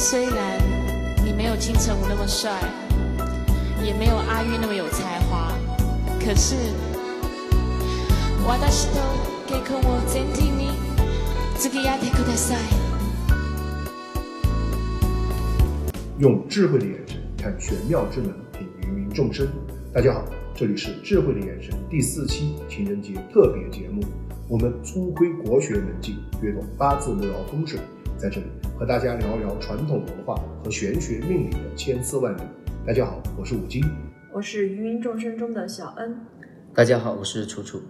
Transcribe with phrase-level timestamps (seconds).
[0.00, 0.59] 虽然
[1.23, 2.51] 你没有金城武那么帅，
[3.83, 5.51] 也没有阿玉那么有才华，
[6.19, 6.55] 可是
[8.43, 8.99] 私と
[9.47, 10.71] 結婚を前提に
[11.57, 12.59] 付き合ってください。
[16.19, 19.47] 用智慧的眼神看玄妙之门，品芸芸众生。
[19.93, 20.25] 大家好，
[20.55, 24.03] 这里是智慧的眼神第四期情人节特别节目。
[24.47, 27.79] 我们粗窥国学门径，略懂八字六爻风水，
[28.21, 28.45] 在这里
[28.77, 32.41] 和大家聊聊传统文化和玄学命理的千丝万缕。
[32.85, 33.83] 大家好，我是五金，
[34.31, 36.15] 我是芸芸众生中的小恩。
[36.71, 37.81] 大家好，我是楚楚。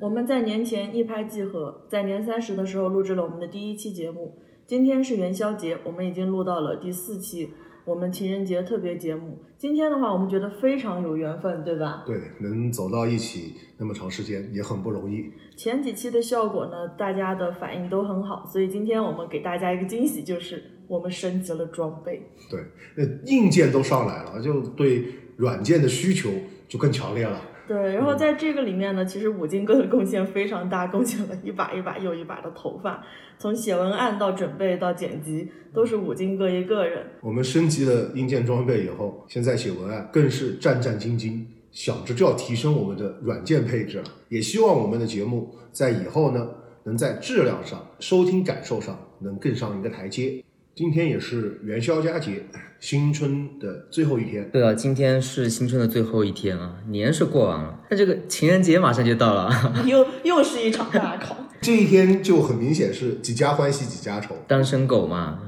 [0.00, 4.38] 我们在年前一拍即合，在年三十的时候录制了我们的第一期节目。
[4.68, 7.50] 今天是元宵节，我们已经录到了第四期
[7.84, 9.38] 我们情人节特别节目。
[9.58, 12.02] 今天的话，我们觉得非常有缘分，对吧？
[12.06, 15.30] 对，能走到一起那么长时间也很不容易。
[15.54, 22.22] 前几期的效果呢，大家的反应都很好，所以今天我们给大家一个惊喜，就是我们升级了装备。
[22.50, 22.60] 对，
[22.96, 25.04] 那硬件都上来了，就对
[25.36, 26.30] 软件的需求
[26.66, 27.38] 就更强烈了。
[27.66, 33.02] 对，然后在这个里面呢，其实五金哥的贡献非常大，贡献了一把一把又一把的头发，
[33.38, 37.06] 从写文案到准备到剪辑，都是五金哥一个人。
[37.22, 44.04] 我们升级了硬件装备以后，现在写文案更是战战兢兢，想着就要提升我们的软件配置了。
[44.28, 46.46] 也希望我们的节目在以后呢，
[46.82, 50.44] 能在质量上、收听感受上能更上一个台阶。
[50.76, 52.46] 今天也是元宵佳节，
[52.80, 54.50] 新春的最后一天。
[54.50, 59.52] 对啊，今天是新春的最后一天啊，年是过完了，那这个情人节马上就到了，
[59.86, 61.36] 又又是一场大考。
[61.60, 64.34] 这一天就很明显是几家欢喜几家愁。
[64.48, 65.38] 单身狗嘛，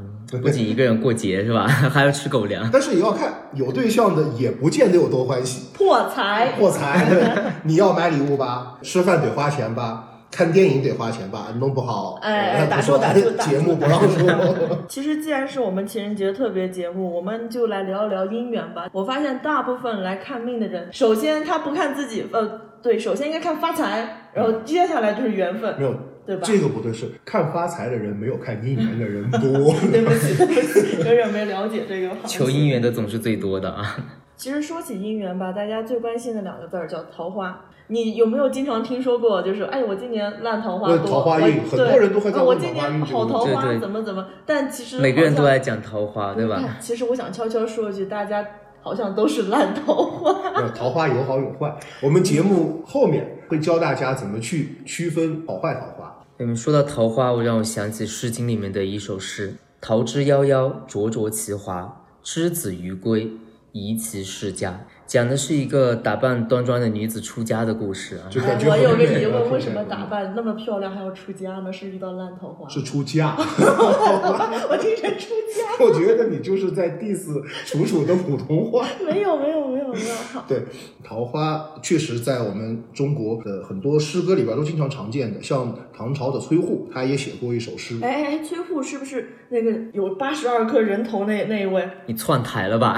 [0.41, 2.71] 不仅一个人过节是吧， 还要吃狗粮。
[2.73, 5.67] 但是也要看有对象的，也不见得有多欢喜。
[5.75, 7.61] 破财，破财！
[7.65, 10.16] 你要买礼物吧，吃饭得花钱吧。
[10.31, 14.85] 看电影得花钱吧，弄不好哎，打住打住，节目不让说。
[14.89, 18.89] 其实既然是我们情人节特别节目，我们就来聊一聊姻缘吧。
[18.93, 25.95] 我发现大部分来看命的人，首先他不看自己，呃，对，首先应该看发财，然后接下来就是缘分，没有，
[26.27, 26.43] 对吧？
[26.45, 29.75] 这个不对，是看发财的人没有看姻缘的人多。
[29.91, 32.11] 对不起，对不起，有点没了解这个。
[32.27, 33.97] 求姻缘的总是最多的啊。
[34.37, 37.65] 其实说起姻缘吧，大家最关心的两个字儿叫桃花。
[37.89, 39.41] 你有没有经常听说过？
[39.41, 44.27] 就是哎，我今年烂桃花多，桃花运，很多人都会讲我今年好桃花怎么怎么？
[44.45, 46.61] 但其实每个人都爱讲桃花，对吧？
[46.81, 48.45] 其实我想悄悄说一句，大家
[48.83, 50.69] 好像都是烂桃花。
[50.75, 56.13] 桃花有好有坏，我们节目后面会教大家怎么去区分好坏桃花。
[56.39, 63.31] 你们说到桃花，我让我想起《诗经》里面的一首诗：“桃之夭夭，灼灼其华，之子于归。”
[63.77, 68.29] 宜其世家，讲的是一个打扮端庄的女子出家的故事啊。
[68.35, 71.73] 我有个疑问，为什么打扮那么漂亮还要出家呢？
[71.73, 72.69] 是遇到烂桃花？
[72.69, 73.35] 是出家。
[73.39, 75.65] 我听成出家。
[75.85, 77.27] 我觉得你就是在 diss
[77.65, 78.87] 楚楚的普通话。
[79.07, 80.07] 没有没有没有没有。
[80.49, 80.65] 对，
[81.05, 87.99] 桃花确实在我们中国的很多诗歌里边都经常常见的，像唐朝的崔护，他也写过一首诗。
[88.03, 91.89] 哎哎，崔护是不是那个有八十二颗人头那那一位？
[92.07, 92.97] 你窜台了吧？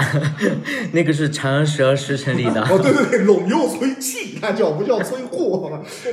[0.92, 5.68] 那个是《长安十二时辰》里的 哦，对对对，陇右崔器，他叫不叫崔护？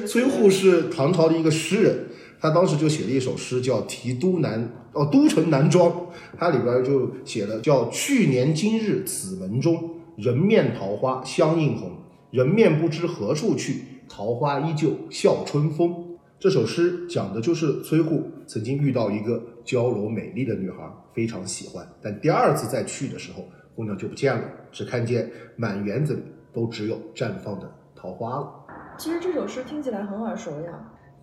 [0.07, 2.07] 崔护是唐朝的一个诗人，
[2.41, 4.59] 他当时就写了一首诗，叫《题都南》
[4.91, 6.07] 哦，都城南庄，
[6.37, 11.91] 他里边就写了叫“去年今日此门中，人面桃花相映红，
[12.31, 15.93] 人面不知何处去，桃花依旧笑春风”。
[16.37, 20.77] 这首诗讲的就是崔护曾经遇到一个娇柔美丽的女孩，
[21.13, 23.47] 非常喜欢，但第二次再去的时候。
[23.75, 28.49] 姑娘就不见了，只看见满园子里都只有绽放的桃花了。
[28.97, 30.71] 其实这首诗听起来很耳熟呀，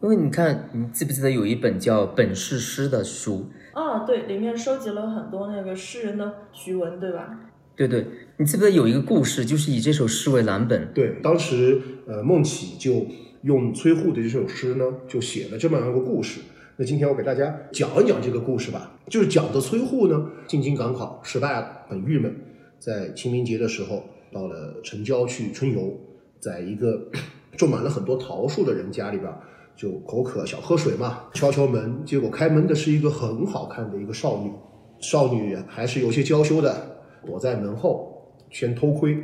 [0.02, 3.46] 因为你看，你记不记得有一本叫《本是诗》的书？
[3.72, 7.40] 啊，对，里面收集了很多那个诗人的徐文，对吧？
[7.74, 10.92] 对对，你记不记得有一个故事，就是以这首诗为蓝本？
[10.92, 13.06] 对，当时呃，孟起就
[13.44, 16.42] 用崔护的这首诗呢，就写了这么样一个故事。
[16.76, 22.34] 那今天我给大家讲一讲这个故事吧，就是讲的崔护呢进京赶考失败了，很郁闷，
[22.84, 24.02] 在清明节的时候
[24.32, 25.96] 到了城郊去春游，
[26.40, 27.00] 在一个
[27.56, 29.32] 种满了很多桃树的人家里边，
[29.76, 34.50] 就口渴想喝水嘛，敲敲门，结果开门的是一个很好看的一个少女，
[34.98, 39.16] 少女还是有些娇羞的，躲在门后先偷窥。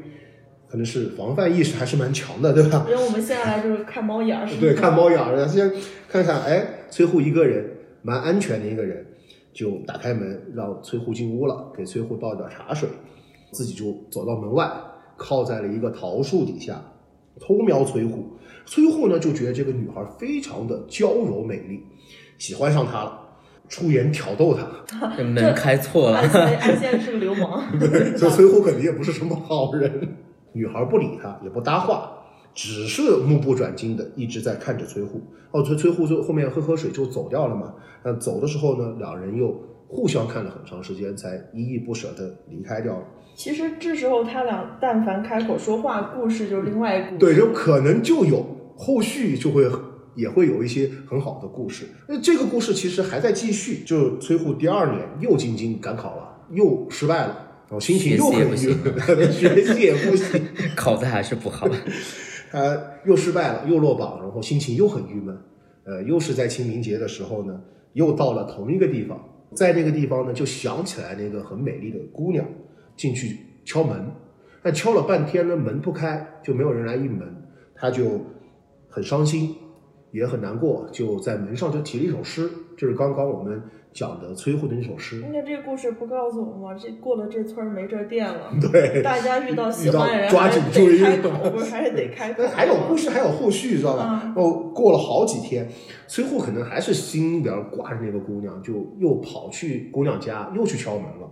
[0.70, 2.87] 可能是防范意识还是蛮强的，对吧？
[2.88, 5.72] 因为我们现在来就是看猫眼儿， 对，看猫眼儿，先
[6.08, 7.66] 看看，哎，崔护一个人，
[8.02, 9.04] 蛮安全的一个人，
[9.52, 12.87] 就打开门让崔护进屋了，给崔护倒点茶水，
[13.53, 14.71] 自己就走到门外，
[15.17, 16.83] 靠在了一个桃树底下，
[17.41, 18.27] 偷瞄崔护。
[18.67, 21.83] 崔护呢就觉得这个女孩非常的娇柔美丽，
[22.39, 23.25] 喜欢上她了。
[23.69, 24.67] 出言挑逗她，
[25.15, 26.31] 这门开错了安。
[26.31, 27.62] 仙安仙是个流氓，
[28.17, 30.17] 所以崔护肯定也不是什么好人。
[30.53, 32.11] 女孩不理他，也不搭话，
[32.55, 35.21] 只是目不转睛的一直在看着崔护。
[35.50, 37.75] 哦，崔崔护就后面喝喝水就走掉了嘛。
[38.03, 39.55] 那走的时候呢，两人又
[39.87, 43.05] 互相看了很长时间，才依依不舍的离开掉了。
[43.38, 47.19] 其实这时候他俩但凡开口说话，故事就是另外一个故事。
[47.19, 48.44] 对，就可能就有
[48.76, 49.64] 后续就会
[50.17, 51.87] 也会有一些很好的故事。
[52.08, 57.29] 那这个故事其实还在继续，就崔护第二年又进京赶考了，又失败了，
[57.69, 60.43] 然后心情又很郁闷，学习也不行，
[60.75, 61.69] 考的还是不好。
[62.50, 65.38] 他又失败了，又落榜，然后心情又很郁闷。
[65.85, 67.61] 呃，又是在清明节的时候呢，
[67.93, 69.17] 又到了同一个地方，
[69.55, 72.44] 在那个地方呢，就想起来那个很美丽的姑娘，
[72.99, 74.11] 进去敲门，
[74.62, 77.27] 但敲了半天呢，门不开，就没有人来应门，
[77.75, 78.21] 他就
[78.91, 79.55] 很伤心，
[80.11, 83.62] 也很难过，就在门上就题了一首诗，就是刚刚我们
[83.93, 85.25] 讲的崔护的那首诗。
[85.33, 86.79] 那这个故事不告诉我们吗？
[86.79, 88.53] 这过了这村儿没这店了。
[88.61, 92.49] 对，大家遇到喜欢的人，抓紧注意得开口，不是还是得开口那。
[92.53, 94.23] 还有故事，还有后续，知道吧？
[94.25, 95.69] 嗯哦，过了好几天，
[96.06, 101.31] 崔护可能还是心里边挂着那个姑娘，就又跑去姑娘家，又去敲门了。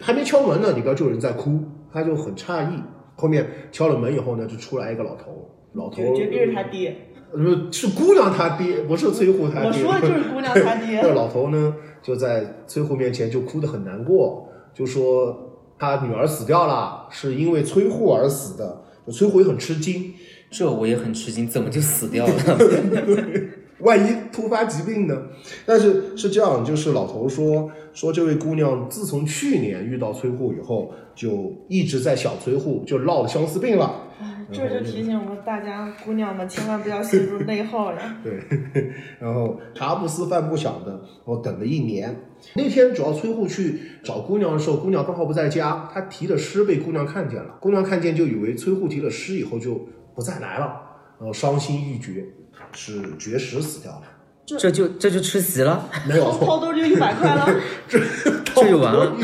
[0.00, 1.60] 还没敲门呢，里边就有人在哭，
[1.92, 2.82] 他就很诧异。
[3.16, 6.96] 后面敲了门以后呢，就出来一个老头，老头绝绝逼是他爹，
[7.32, 9.68] 呃是姑娘他爹，不是崔护他爹。
[9.68, 11.14] 我说的就是姑娘他爹 那。
[11.14, 18.82] 老头呢，就在崔护面前就哭得很难过，就说他女儿死掉了，是因为崔护而死的。
[19.12, 20.14] 崔护也很吃惊，
[20.50, 22.32] 这我也很吃惊，怎么就死掉了？
[23.84, 25.16] 万一突发疾病呢？
[25.64, 34.00] 但是是这样，就是老头说说这位姑娘自从去年遇到崔护以后，就一直在想崔护，就落了相思病了。
[34.20, 37.98] 哎这就提醒我们大家姑娘们千万不要陷入内耗了。
[38.22, 38.38] 对，
[39.18, 42.14] 然后茶不思饭不想的，我等了一年。
[42.54, 49.80] 那天主要崔护去找姑娘的时候，姑娘刚好不在家，他提的诗被姑娘看见了，姑娘看见就以为崔护提了诗以后就
[50.14, 50.80] 不再来了，
[51.18, 52.26] 然后伤心欲绝，
[52.74, 54.02] 是绝食死掉了。
[54.46, 57.48] 这就这就吃席了， 没有，掏兜就一百块了，
[57.88, 57.98] 这
[58.54, 59.16] 这就完了。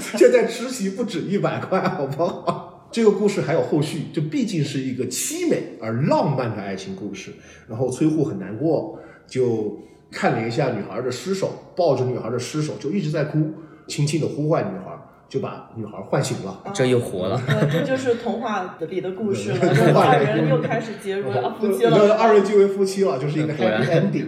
[0.00, 2.88] 现在吃席不止一百块，好不好？
[2.90, 7.32] 这个故事还有后续，这毕竟是一个凄美而浪漫的爱情故事。
[7.68, 9.78] 然后崔护很难过，就
[10.10, 13.52] 看了一下女孩的尸首，抱着女孩的尸首就一直在哭，
[13.86, 14.93] 轻轻的呼唤女孩，
[15.28, 16.62] 就把女孩唤醒了。
[16.72, 17.40] 这又活了。
[17.48, 19.58] 呃，这就是童话里的故事了。
[19.94, 22.14] 二人又开始结为啊夫妻了。
[22.14, 24.26] 二人结为夫妻了，就是一个 happy ending。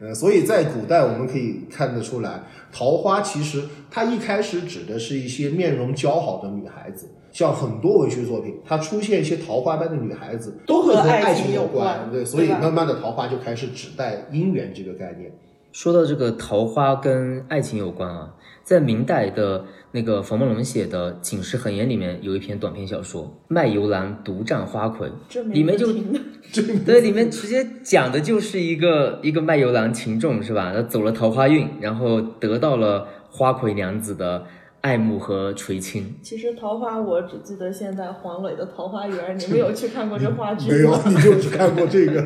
[0.00, 2.42] 呃，所以在古代我们可以看得出来，
[2.72, 11.98] 桃花其实它一开始指的是一些面容姣好的女孩子，像很多文学作品，它出现一些桃花般的女孩子，都会和和爱爱情情有关。
[11.98, 15.32] 关对，所以慢慢的桃花就开始指代姻缘这个概念。
[15.72, 18.32] 说到这个桃花跟爱情有关啊，
[18.68, 30.70] 在明代的那个冯梦龙写的《警世恒言》里面有一篇短篇小说《卖油郎独占花魁这》，里面就 名字对，里面直接讲的就是一个一个卖油郎秦仲是吧？
[30.74, 34.44] 他走了桃花运，然后得到了花魁娘子的
[34.82, 36.16] 爱慕和垂青。
[36.20, 42.22] 其实桃花，我只记得现在黄磊的《桃花源》， 你没有去看过这话剧没有？，你就只看过这个。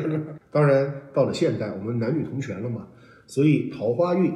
[0.51, 2.81] 当然，到了现代，我们男女同权了嘛，
[3.27, 4.33] 所以桃花运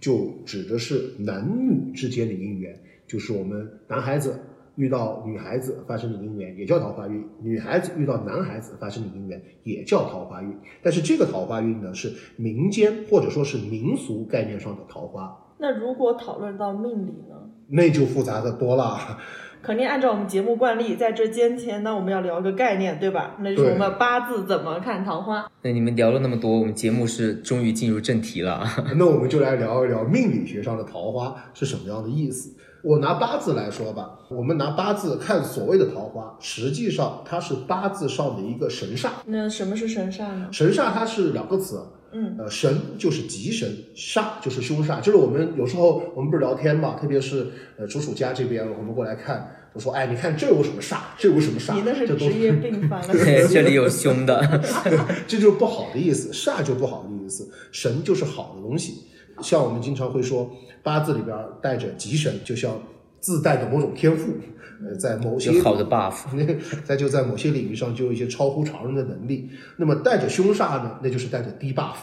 [0.00, 4.40] 就指的是男女之间的姻缘，就是我们男孩子
[4.76, 10.56] 遇到女孩子发生的姻缘，也叫桃花运；女孩子遇到男孩子发生的姻缘，也叫桃花运。
[10.82, 17.50] 但是这个桃花运呢，是民间或者说是民俗概念上的桃花，那如果讨论到命理呢？
[17.68, 19.18] 那就复杂的多了。
[19.62, 23.36] 肯定按照我们节目惯例，在这间前呢，我们要聊个概念，对吧？
[23.40, 25.46] 那就是我们八字怎么看桃花。
[25.62, 28.66] 那你们聊了那么多，我们节目是终于进入正题了。
[28.96, 32.56] 那我们就来聊一聊命理学上的桃花是什么样的意思。
[32.82, 39.10] 我拿八字来说吧，我们拿八字看所谓的桃花，实际上它是八字上的一个神煞。
[39.26, 40.48] 那什么是神煞呢？
[40.50, 45.00] 神煞它是两个词，嗯，呃，神就是吉神，煞就是凶煞。
[45.00, 53.08] 就是我们有时候我们不是聊天嘛，特别是呃楚楚家这边，我们过来看，我说哎，你看这有什么煞，这有什么煞，你那是这都职业病犯了。
[53.14, 54.60] 对，这里有凶的，
[55.28, 59.04] 这就是不好的意思，煞就不好的意思，神就是好的东西。
[59.40, 60.50] 像我们经常会说，
[60.82, 62.82] 八字里边带着吉神，就像
[63.20, 64.32] 自带的某种天赋，
[64.82, 66.24] 呃，在某些有好的 buff。
[66.84, 69.50] 再就在某些领域上就有一些超乎常人的能力。
[69.76, 71.96] 那么带着凶煞呢，那就是带着低 buff，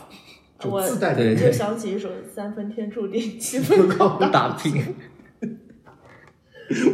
[0.59, 4.27] 就我自带的对就想起一首《三分天注定，七分 靠打》。
[4.31, 4.83] 打拼。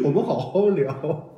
[0.04, 1.30] 我们好好聊。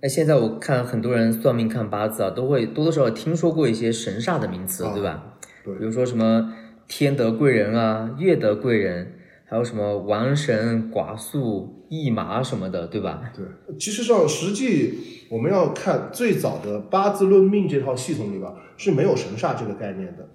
[0.00, 5.36] 那现在我看很多人算命看八字啊，都会多多少少听说过一些神煞的名词，啊对吧？
[5.64, 6.52] 对比如说什么
[6.88, 9.14] 天德贵人啊、月德贵人、
[9.52, 13.20] 还有什么王神、寡宿、一麻什么的，对吧？
[13.36, 13.44] 对，
[13.78, 14.94] 其实上实际
[15.28, 20.26] 我们要看最早的八字论命这套系统里边是没有神煞这个概念的，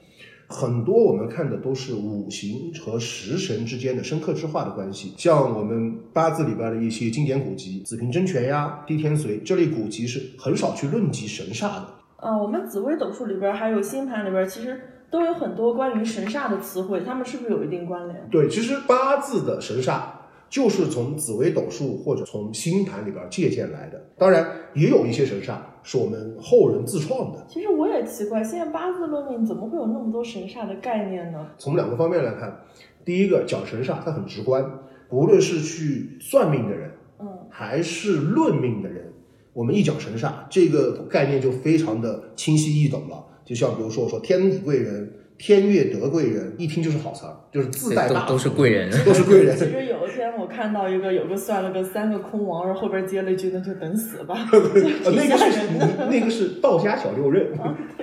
[0.47, 5.15] 很多我们看的都是五行和食神之间的生克之化的关系。
[5.17, 11.87] 像我们八字里边的一些经典古籍，子平真诠呀、地天髓这类古籍是很少去论及神煞的。
[12.17, 18.27] 啊，我们紫微斗数里边还有星盘里边，其实都有很多关于神煞的词汇，它们是不是有一定关联？
[18.29, 20.01] 对，其实八字的神煞
[20.49, 24.01] 就是从紫微斗数或者从星盘里边借鉴来的。
[24.17, 27.45] 当然，也有一些神煞是我们后人自创的。
[27.47, 31.47] 其实我也奇怪，现在八字论命怎么会有那么多神煞的概念呢？
[31.57, 32.61] 从两个方面来看，
[33.05, 34.63] 第一个讲神煞，它很直观，
[35.09, 39.13] 无论是去算命的人，嗯，还是论命的人，
[39.53, 43.23] 我们一讲神煞，这个概念就非常的清晰易懂了。
[43.47, 48.91] 就像比如说我说天子贵人、天月德贵人，一听就是好词儿，就是自带大都都是贵人。
[49.05, 49.55] 都是贵人。
[49.57, 55.61] 其实有一天我看到一个有个算了个三个空王，然后后边接了一句那就等死吧， 那个是。
[56.09, 57.47] 那个是道家小六壬，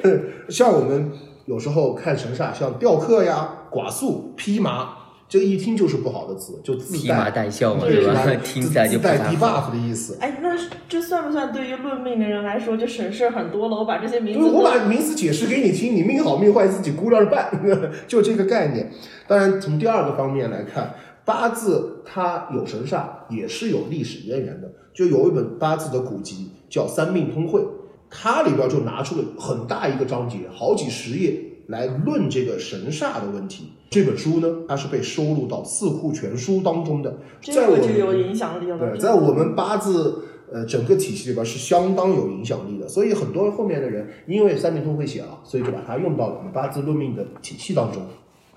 [0.49, 1.11] 像我们
[1.45, 4.97] 有时候看神煞，像吊客呀、寡宿、披麻，
[5.29, 8.35] 这个一听就是不好的词，就自带戴孝嘛，对对吧吧？？
[8.45, 9.71] 听起来就自带 debuff。
[9.71, 10.17] 的意思。
[10.21, 10.51] 哎，那
[10.89, 13.77] 这算不算对于论命的人来说就省事儿很多了？
[13.77, 17.51] 我把这些名字我把名词解释给你听，你命好命坏自己估量着办，
[18.07, 18.91] 就这个概念。
[19.27, 24.71] 当然，从第二个方面来看，八字它有神煞，也是有历史渊源的。
[24.93, 27.61] 就有一本八字的古籍叫《三命通会》，
[28.09, 31.35] 它里边就拿出了很大一个章节，好几十页
[31.67, 33.73] 来论这个神煞的问题。
[33.91, 38.79] 这本书呢，它是被收录到《四库全书》当中的，这在我们个就有影响力了。
[38.79, 48.03] 对，在我们八字呃整个体系里边是相当有影响力的，所以很多后面的人因为三命通会写了，所以就把它用到了我们八字论命的体系当中。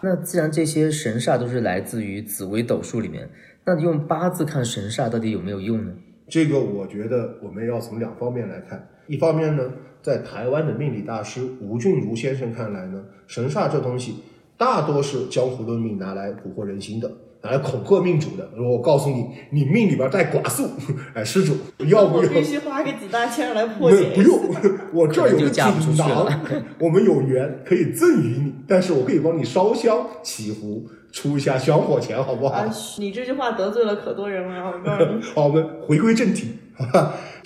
[0.01, 3.29] 那既然这些神煞都是来自于紫微斗数里面，
[3.65, 5.91] 那用八字看神煞到底有没有用呢？
[6.27, 14.15] 这个我觉得我们要从两方面来看，一方面呢，在台湾的命理大师吴俊如先生看来呢，神煞这东西
[14.57, 17.11] 大多是江湖论命拿来蛊惑人心的。
[17.43, 20.67] 拿来恐吓命主的，说我告诉你，你命里边带寡宿，
[21.13, 21.53] 哎，施主
[21.85, 22.23] 要不要？
[22.23, 24.09] 我必须花个几大千来破解。
[24.15, 24.39] 不用，
[24.91, 25.63] 我这儿有个锦
[25.95, 26.27] 囊，
[26.81, 32.55] 我们有缘可以赠予你，但是我可以帮你烧香祈福，出一下香火钱，好不好？
[32.55, 35.21] 啊，你这句话得罪了可多人了，我告诉你。
[35.35, 36.53] 好，我们回归正题？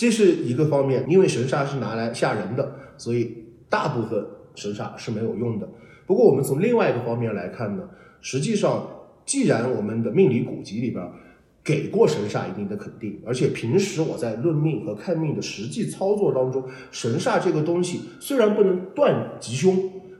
[0.01, 5.69] 这是一个方面，因为神煞是拿来吓人的，所以大部分神煞是没有用的。
[6.07, 7.87] 不过我们从另外一个方面来看呢，
[8.19, 8.83] 实际上，
[9.27, 11.07] 既然我们的命理古籍里边
[11.63, 19.77] 给过神煞一定的肯定，而且平时我在论命和看命的实际操作当中，神煞这个东西虽然不能断吉凶，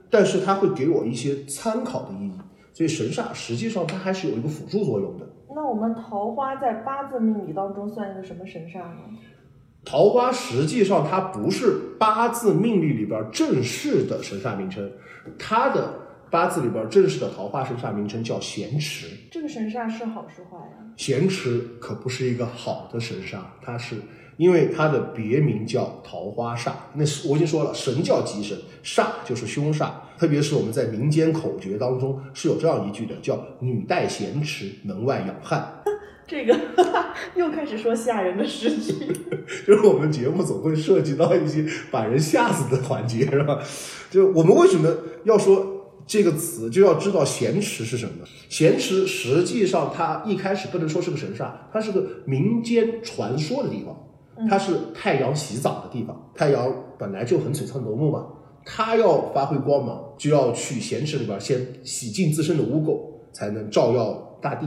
[0.08, 2.32] 但是它会给我一些参考的意义。
[2.72, 5.28] 所以神煞实际上它还是有一个辅助作用的。
[5.52, 8.98] 那我们桃花在八字命理当中算一个什么神煞呢？
[9.84, 14.90] 桃花实际上它不是八字命理里边正式的神煞名称，
[15.38, 15.92] 它的
[16.30, 19.06] 八字里边正式的桃花神煞名称叫咸池。
[19.30, 20.92] 这个神煞是好是坏呀？
[20.96, 23.96] 咸池可不是一个好的神煞，它是
[24.36, 26.72] 因为它的别名叫桃花煞。
[26.94, 29.90] 那是我已经说了，神叫吉神，煞就是凶煞。
[30.16, 35.68] 特别是我们在民间口诀当中是有这样一句的，叫“女带咸池，门外养汉”。
[36.26, 36.58] 这个
[37.34, 39.08] 又开始说吓人的事情。
[39.66, 43.60] 就是我们节目总会涉及到一些把人吓死的环节，是吧？
[44.10, 44.88] 就我们为什么
[45.24, 45.66] 要说
[46.06, 48.24] 这个词，就要知道咸池是什么？
[48.48, 56.30] 咸池实际上它一开始不能说是个神煞，它是个民间传说的地方，它是太阳洗澡的地方。
[56.34, 58.26] 太阳本来就很璀璨夺目嘛，
[58.64, 64.66] 它要发挥光芒，就要去咸池里边先洗净自身的污垢，才能照耀大地。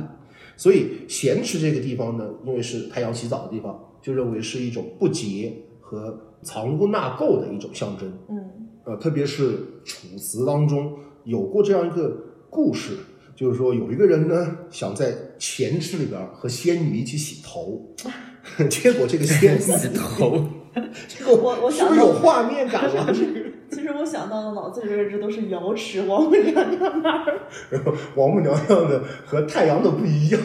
[0.58, 8.12] 所以咸池这个地方呢，因为是太阳洗澡的地方，就认为是一种不洁和藏污纳垢的一种象征。
[8.30, 8.38] 嗯，
[8.86, 10.94] 呃，特别是楚辞当中
[11.24, 12.16] 有过这样一个
[12.50, 12.98] 故事，
[13.36, 17.94] 就是说有一个人呢想在咸池里边和仙女一起洗头，
[18.70, 20.46] 结果这个仙女 洗头，
[21.08, 23.12] 这个我我想是不是有画面感了？
[23.14, 27.40] 这个其实我想到的脑子里边这都是瑶池王母娘娘那儿。
[27.70, 30.40] 然后王母娘娘的和太阳的不一样，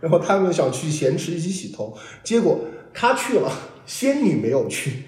[0.00, 2.60] 然后他们想去咸池一起洗头，结果
[2.92, 3.50] 他去了，
[3.86, 5.04] 仙女没有去。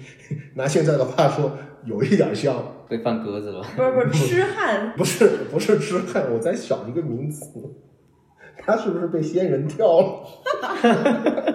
[0.55, 2.55] 拿现在的话说，有一点像，
[2.87, 3.63] 被放鸽子了。
[3.75, 7.45] 不是 不是，痴汉不是不是痴汉，我在想一个名词，
[8.57, 10.23] 他是不是被仙人跳了？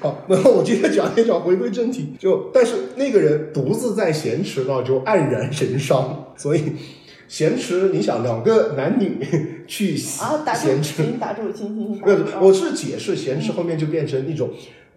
[0.00, 2.14] 好，那么我今天讲一讲，回归正题。
[2.18, 6.32] 就但是那个人独自在咸池呢，就黯然神伤。
[6.36, 6.62] 所以
[7.26, 9.18] 咸池，你想两个男女
[9.66, 11.02] 去啊，打住，咸池。
[11.18, 14.50] 打住，请请请打没有。，我是解释咸池后面就变成一种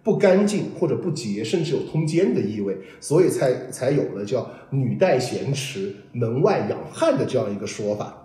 [0.04, 8.18] 不干净或者不洁，甚至有通奸的意味，所以才才有了叫“女带咸池，门外养汉”的这样一个说法。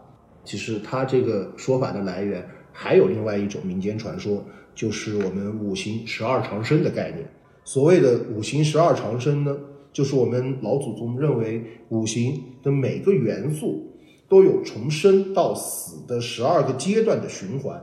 [0.45, 4.45] 其实它这个说法的来源还有另外一种民间传说，
[4.77, 7.27] 就是我们五行十二长生的概念。
[7.63, 9.57] 所谓的五行十二长生呢，
[9.91, 13.97] 就是我们老祖宗认为五行的每个元素
[14.29, 17.81] 都有从生到死的十二个阶段的循环。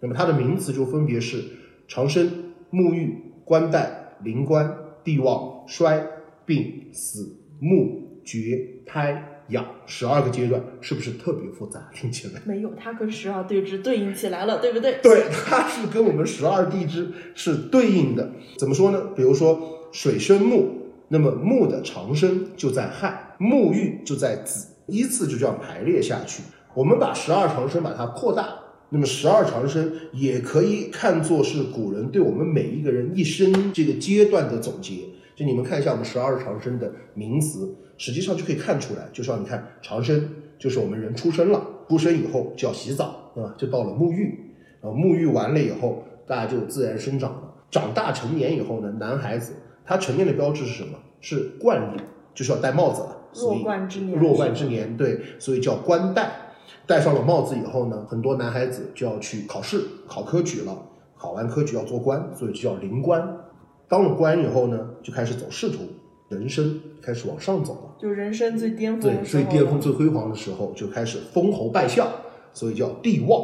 [0.00, 1.42] 那么它的名词就分别是
[1.88, 2.30] 长生、
[2.70, 6.06] 沐浴、冠带、临官、地旺、衰、
[6.44, 11.90] 病、死、木、绝、胎、养十二个阶段，是不是特别复杂？
[11.94, 12.40] 听起来。
[12.44, 14.98] 没有，它跟十二对支对应起来了，对不对？
[15.02, 18.30] 对，它是跟我们十二地支是对应的。
[18.58, 19.00] 怎么说呢？
[19.14, 20.70] 比如说水生木，
[21.08, 26.42] 那么木的长生就在亥，沐浴就在子，依次就这样排列下去。
[26.74, 28.48] 我们把十二长生把它扩大，
[28.90, 34.94] 那么十二长生也可以看作是古人对我们每一个人一生这个阶段的总结。
[35.36, 43.54] 就你们看一下我们十二长生的名词，实际上就可以看出来，就像你看长生就是我们人出生了，出生以后就要洗澡，对吧？
[43.56, 47.54] 就到了沐浴，然后沐浴完了以后，大家就自然生长了。
[47.70, 50.98] 长大成年以后呢，男孩子他成年的标志是什么？
[51.20, 52.00] 是冠礼，
[52.34, 53.16] 就是要戴帽子了。
[53.32, 56.40] 所以弱冠之年弱冠之年，对，所以叫冠戴。
[56.86, 60.76] 戴上了帽子以后呢，很多男孩子就要去考试，考科举了，
[61.16, 63.38] 考完科举要做官，所以就叫临官。
[63.88, 65.78] 当了官以后呢，就开始走仕途，
[66.34, 67.96] 人生开始往上走了。
[67.98, 72.06] 就人生最巅峰对，最巅峰、最辉煌的时候，就开始封侯拜相，
[72.52, 73.40] 所以叫帝旺。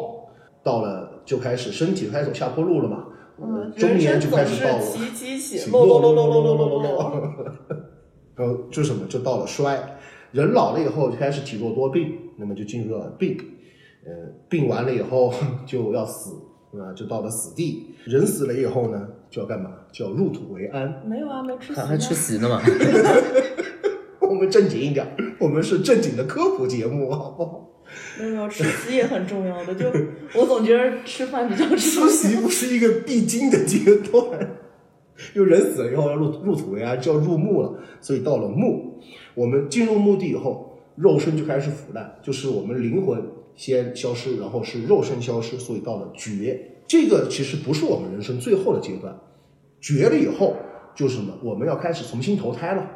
[0.63, 3.07] 到了就开始身体开始走下坡路了嘛，
[3.41, 7.11] 嗯，中年就开始到了起起起起落落落落落落落落落落。
[7.11, 7.55] 落。
[8.37, 9.99] 然后就什么，就到了衰，
[10.33, 13.39] 人老了以后就开始体弱多病，那么就进入了病，
[14.05, 14.13] 呃，
[14.51, 15.33] 病完了以后
[15.65, 16.33] 就要死，
[16.79, 17.95] 啊，就到了死地。
[18.05, 19.71] 人死了以后呢，就要干嘛？
[19.93, 21.03] 就要入土为安。
[21.07, 22.61] 没有啊，没吃还还席呢吃席呢嘛？
[24.21, 25.07] 我们正经一点，
[25.39, 27.67] 我们是正经的科普节目，好不好？
[28.21, 29.75] 没有，吃席也很重要的。
[29.75, 29.87] 就
[30.39, 32.09] 我总觉得吃饭比较重 吃。
[32.09, 34.49] 席不是一个必经的阶段，
[35.35, 37.75] 就人死了以后要入入土为安，就要入墓了。
[38.01, 39.01] 所以到了墓，
[39.35, 43.21] 我们进入墓地以后，肉身就开始腐烂，就是我们灵魂
[43.57, 46.77] 先消失，然后是肉身消失，所以到了绝。
[46.87, 49.19] 这个其实不是我们人生最后的阶段，
[49.81, 50.57] 绝了以后
[50.95, 51.35] 就是什么？
[51.43, 52.89] 我们要开始重新投胎了，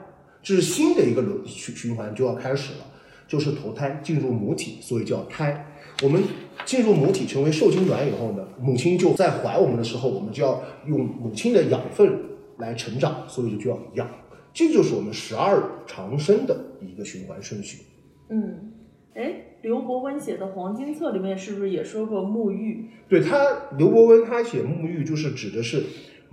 [0.42, 2.86] 这是新的一个轮循循环就要开始了。
[3.26, 5.72] 就是投胎进入母体，所以叫胎。
[6.02, 6.22] 我们
[6.66, 12.20] 进入母体成为受精卵以后呢，母亲就在怀我们的时候，我们就要用母亲的养分
[12.58, 14.06] 来成长，所以就叫养。
[14.52, 17.84] 这就是我们十二长生的一个循环顺序。
[18.28, 18.74] 嗯，
[19.14, 22.90] 哎，刘伯温写的《黄金册》里面是不是也说过沐浴？
[23.08, 23.38] 对他，
[23.78, 25.82] 刘伯温他写沐浴，就是指的是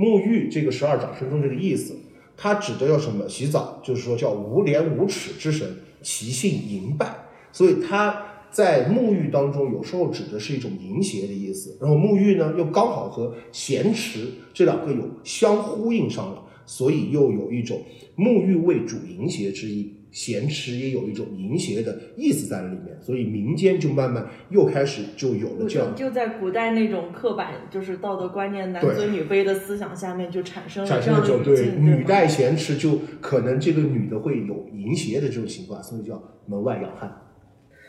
[0.02, 1.96] 沐浴这个十二长生中这个意思。
[2.36, 3.30] 它指的要什么？
[3.30, 5.68] 洗澡，就是说叫无廉无耻之神，
[6.02, 7.06] 其性淫败。
[7.52, 11.78] 所以他在沐浴当中，有时候指的是一种淫邪的意思。
[11.80, 17.80] 然后沐浴呢，又刚好和咸池这两个有相呼应上了，所以又有一种
[18.18, 19.94] 沐浴为主淫邪之意。
[20.12, 31.80] 咸池也有一种淫邪的意思在里面，所以民间就慢慢又开始就有了这样就在古代那种刻板就是道德观念男尊女卑的思想下面，就产生了产这样的生了这种对。
[31.80, 37.10] 女吧带咸池，就可能这个女的会有淫邪的这种情况，所以叫门外养汉。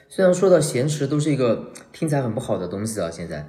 [0.08, 3.48] 虽然说到咸池都是一个听起来很不好的东西啊，现在，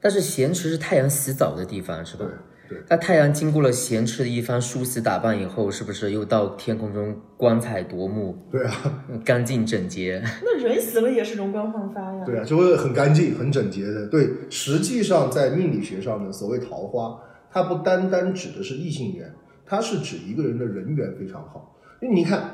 [0.00, 2.24] 但是咸池是太阳洗澡的地方，是吧？
[2.24, 2.34] 对
[2.72, 10.22] 对那太阳经过了闲池的一番梳洗打扮以后，是不是又到天空中光彩夺目、对啊，干净整洁？
[10.42, 12.24] 那人死了也是容光焕发呀。
[12.24, 14.08] 对啊，就会很干净、很整洁的。
[14.08, 19.32] 对，实际上在命理学上呢，所谓桃花，它不单单指的是异性缘，
[19.66, 21.76] 它是指一个人的人缘非常好。
[22.00, 22.50] 因为你看，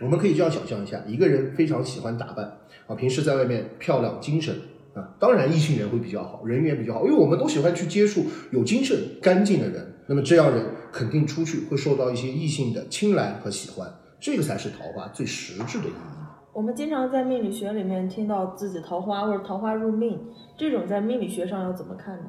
[0.00, 2.44] 我们可以这样想象一下，一个人非常喜欢打扮
[2.86, 4.54] 啊，平时在外面漂亮、精神
[4.94, 9.94] 啊，当然异性缘会比较好，人缘比较好，因为我们都喜欢去接触有精神、干净的人。
[10.06, 13.88] 那么这样人肯定出去会受到一些异性的青睐和喜欢，
[14.20, 16.22] 这个才是桃花最实质的意义。
[16.52, 20.20] 我们经常在命理学里面听到自己桃花或者桃花入命，
[20.58, 22.24] 这种在命理学上要怎么看呢？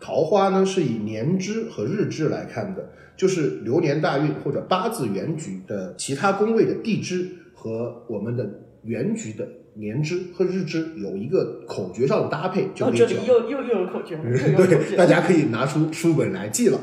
[0.00, 8.44] 桃花呢是以年支和日支来看的，就是流年大运或者八字原局的其他宫位的地支和我们的
[8.84, 12.90] 原局的年支和日支有一个口诀上的搭配，就。
[12.92, 14.22] 这里又又又有口诀 了，
[14.66, 16.78] 对，大家可以拿出书本来记了，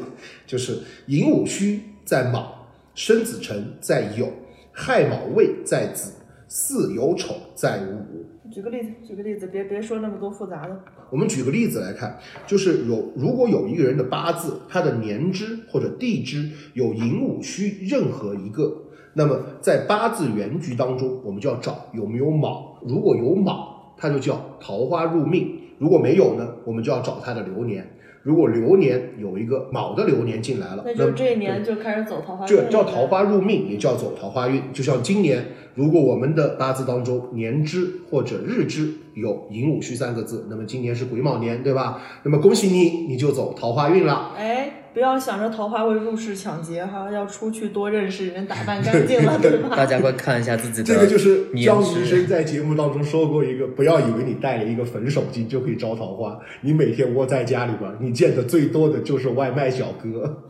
[0.46, 4.28] 就是寅午戌在卯，申子辰在酉，
[4.72, 6.14] 亥卯未在子，
[6.48, 8.26] 巳酉丑在午。
[8.52, 10.78] 举个例子，举个例子，别别说那么多复杂的。
[11.10, 18.81] 我们举个例子来看，就是有如果有一个人的八字，他的年支或者地支有寅午戌任何一个，
[19.14, 22.78] 那么在八字原局当中，我们就要找有没有卯。
[22.86, 25.44] 如果有卯，它就叫桃花入命；
[25.78, 27.86] 如果没有呢，我们就要找它的流年。
[28.24, 32.70] 如果流年有一个卯的流年进来了，那就这一年就开始走桃花运这。
[32.70, 34.62] 叫桃花入命，也叫走桃花运。
[34.72, 35.44] 就像今年，
[35.76, 42.02] 如果我们的八字当中年支或者日支有寅午戌三个字，那么今年是癸卯年，对吧？
[42.24, 44.34] 那么恭喜你，你就走桃花运了。
[44.38, 49.76] 哎，不要想着桃花会入室抢劫哈，要出去多认识人，打扮干净了， 对吧？
[49.76, 60.44] 大家快看一下自己的这个就是年张医生在节目当中说过一个，不要以为你带了一个粉手巾就可以招桃花，你每天窝在家里边，你见的最多的就是外卖小哥。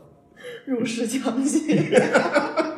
[0.65, 1.87] 入室抢劫。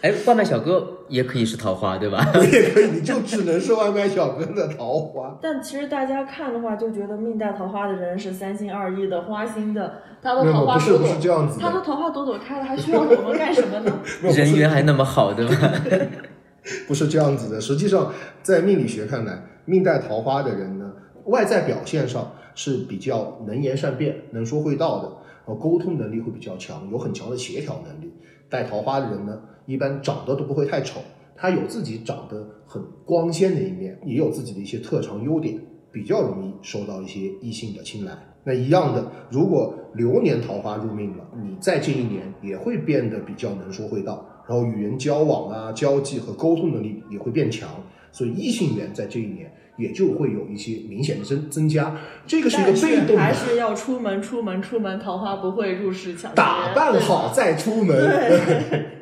[0.00, 2.24] 哎，外卖小哥也可以是桃花，对吧？
[2.34, 5.38] 我也可以，你就只能是外卖小哥的桃花。
[5.42, 13.98] 但其实大家看的话，就觉得命带桃花的人是三心二意的、花心的，他都没有桃花不是不朵朵，是这样子的他的桃花朵朵开了，还需要我们干什么呢？
[14.34, 15.72] 人缘还那么好，对吧？
[16.86, 17.60] 不是这样子的。
[17.60, 20.92] 实际上，在命理学看来，命带桃花的人呢，
[21.24, 25.08] 外在表现上是比较能言善辩、能说会道的，
[25.46, 28.12] 呃，沟通能力会比较强，有很强的协调能力。
[28.50, 30.98] 带桃花的人呢，一般长得都不会太丑，
[31.36, 35.60] 他有自己长得很光鲜的一面，也有自己的一些特长优点，
[35.92, 38.12] 比较容易受到一些异性的青睐。
[38.44, 47.68] 那一样的，如果流年桃花入命了，你在这一年也会变得比较能说会道，然后与人交往啊、交际和沟通能力也会变强，
[48.10, 51.94] 所以异性缘在这一年也就会有一些明显的增增加。
[52.26, 56.36] 这个是一个被动的，还是要出门，出门，出门，桃花不会入室抢劫。
[56.36, 58.86] 打扮好再出门。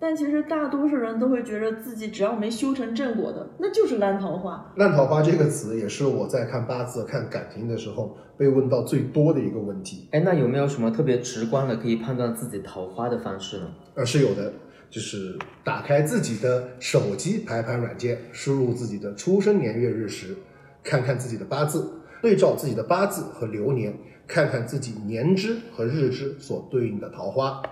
[0.00, 4.72] 但其实大多数人都会觉得自己只要没修成正果的，那就是烂桃花。
[4.76, 10.08] 烂桃花这个词也是我在看八字、看感情的时候被问到最多的一个问题。
[10.12, 13.66] 哎，那有没有什么特别直观的可以判断自己桃花的方式呢？
[13.94, 14.50] 呃，是有的，
[14.88, 20.34] 就是打开自己的手机排盘软件，输入自己的出生年月日时，
[20.82, 23.94] 看看自己的八字，对照自己的八字和流年，
[24.26, 27.62] 看看自己年支和日支所对应的桃花，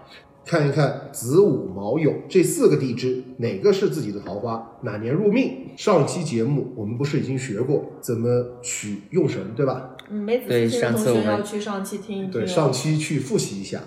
[0.49, 5.69] 看一看子午卯酉这四个地支哪个是自己的桃花，哪年入命。
[5.77, 9.95] 上期节目我们不是已经学过怎么取用神，对吧？
[10.09, 12.33] 嗯，没仔对细听的同学要去上期听一听、哦。
[12.33, 13.83] 对，上期去复习一下。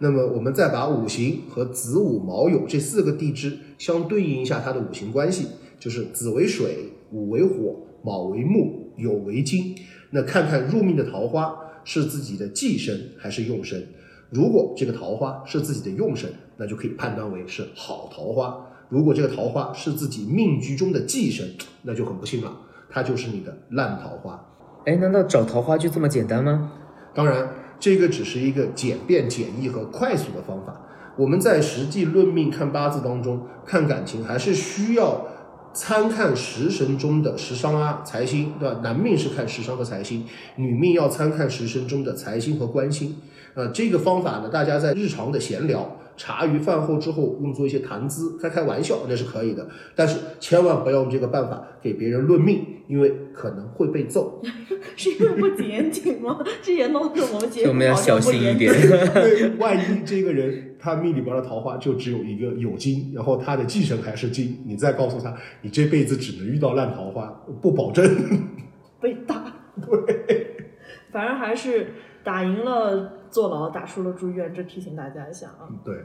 [0.00, 5.46] 那么我们再把五行和子午卯酉这四个地支相对应一下它的五行关系，
[5.80, 9.74] 就是子为水，午为火，卯为木，酉为金。
[10.10, 13.88] 那看看入命的桃花是自己的忌神还是用神。
[14.32, 21.46] 如果这个桃花是自己的用神，那就可以判断为是好桃花；如果这个桃花是自己命局中的忌神，
[21.82, 22.50] 那就很不幸了，
[22.88, 24.42] 它就是你的烂桃花。
[24.86, 26.72] 哎，难道找桃花就这么简单吗？
[27.14, 27.46] 当然，
[27.78, 30.80] 这个只是一个简便、简易和快速的方法。
[31.18, 35.26] 我们在实际论命、看八字当中看感情，还是需要
[35.74, 38.80] 参看食神中的食伤啊、财星，对吧？
[38.82, 40.24] 男命是看食伤和财星，
[40.56, 43.16] 女命要参看食神中的财星和官星。
[43.54, 49.66] 呃，这个方法呢，大家在日常的闲聊、茶余饭后之后用作一些谈资、开开玩笑，那是可以的。
[49.94, 54.40] 但是千万不要用这个办法给别人论命，因为可能会被揍。
[54.96, 56.38] 是因为不严谨吗？
[56.62, 58.72] 这也弄得我们节目所以我们要小心一点。
[59.14, 67.26] 对，万一这个人他命里边的桃花就只有一个酉金，然后他的忌神还是金，你再告诉他，你这辈子只能遇到烂桃花，
[67.60, 68.04] 不保证。
[69.00, 69.42] 被打。
[70.06, 70.56] 对，
[71.10, 75.66] 反正还是打赢了坐牢，打输了住院，这提醒大家一下啊。
[75.84, 75.96] 对，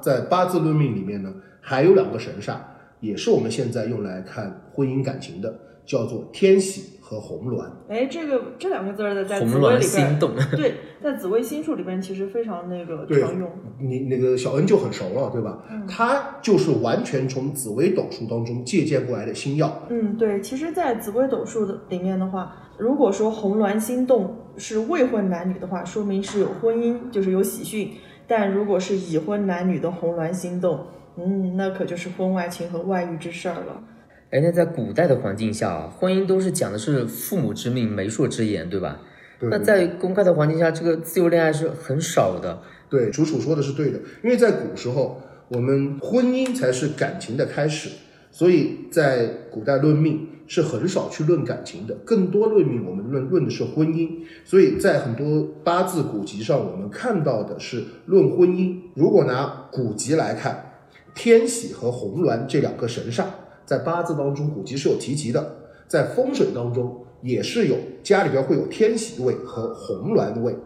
[0.00, 2.56] 在八字论命里面呢，还有两个神煞，
[3.00, 7.64] 也是我们现在用来看婚姻感情的，叫做天喜和红鸾。
[7.88, 13.50] 哎，这个这两个字儿的在紫微里鸾心边，动， 对，在紫微星术里边其实非常那个常用。
[13.78, 15.62] 你那个小恩就很熟了，对吧？
[15.88, 19.82] 他就是完全从紫微斗数当中借鉴过来的星耀。
[19.88, 27.88] 嗯，对，其实，在紫微斗数的里面的话，如果说红鸾心动是未婚男女的话，说明是有婚姻，就是有喜讯；
[28.26, 33.82] 但如果是已婚男女的红鸾心动，嗯，那可就是婚外情和外遇之事儿了。
[34.30, 39.00] 哎，那在古代的环境下啊，婚姻都是讲的是父母之命、媒妁之言，对吧？
[39.40, 42.60] 那对对在公开的环境下，这个自由恋爱是很少的。
[42.88, 47.90] 对，楚楚说的是对的，因为在古时候，我们婚姻才是感情的开始，
[48.30, 54.08] 所以在古代论命是很少去论感情的，更多论命我们论论的是婚姻，
[54.44, 58.76] 所以在很多八字古籍上，我们看到的是论婚姻。
[58.94, 60.72] 如果拿古籍来看，
[61.14, 63.24] 天喜和红鸾这两个神煞，
[63.64, 65.56] 在八字当中古籍是有提及的。
[65.88, 70.56] 在风水当中也是有家里边会有天喜位和红鸾位，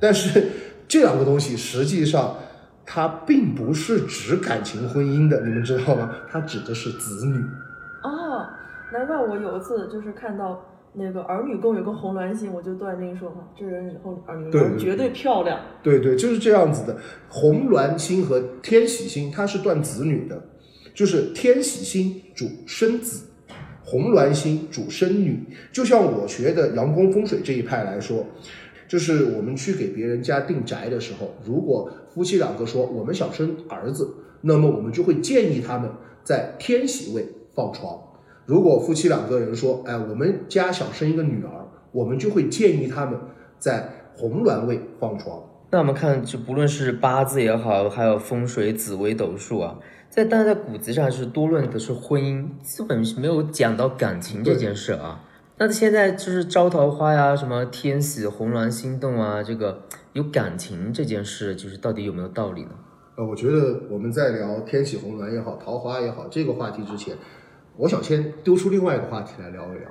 [0.00, 0.42] 但是
[0.88, 2.36] 这两个东西实际上
[2.84, 6.10] 它并不是指感情婚姻的，你们知道吗？
[6.28, 7.40] 它指的是子女。
[8.90, 15.60] 哦，难怪我有一次就是看到那个儿女宫有个红鸾星，我就断定说哈，这人以后儿女宫绝对漂亮。
[15.82, 16.96] 对对，就是这样子的。
[17.28, 20.42] 红鸾星和天喜星它是断子女的，
[20.94, 23.28] 就是天喜星主生子，
[23.84, 25.46] 红鸾星主生女。
[25.72, 28.26] 就像我学的阳宫风水这一派来说，
[28.88, 35.88] 就是我们去给别人家定宅的时候，如果夫妻两个说我们想生儿子，那么我们就会建议他们
[36.24, 37.24] 在天喜位
[37.54, 37.96] 放床。
[38.46, 43.18] 如果夫妻两个人说，哎，我们家想生一个女儿，我们就会建议他们
[43.58, 45.42] 在红鸾位放床。
[45.70, 55.24] 那我们看，就不论是八字也好，还有风水、紫微斗数啊，在但是在骨子上是多论的是婚姻，基本是没有讲到感情这件事啊。
[55.58, 59.82] 那现在就是招桃花呀，什么天喜、红鸾心动啊，这个
[60.14, 62.70] 有感情这件事，就是到底有没有道理呢？
[63.16, 67.14] 呃，我觉得我们在聊天喜红鸾也好，桃花也好这个话题之前，
[67.80, 69.88] 我想先丢出另外一个话题来聊一聊，